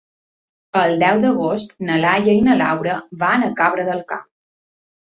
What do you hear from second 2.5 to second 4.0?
Laura van a Cabra